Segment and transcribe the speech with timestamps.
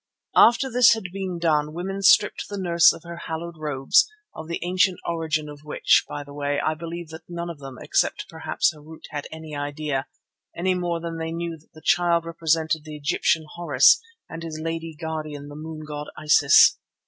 [0.35, 4.57] After this had been done women stripped the Nurse of her hallowed robes, of the
[4.63, 8.73] ancient origin of which, by the way, I believe that none of them, except perhaps
[8.73, 10.07] Harût, had any idea,
[10.57, 14.97] any more than they knew that the Child represented the Egyptian Horus and his lady
[14.99, 16.79] Guardian the moon goddess Isis.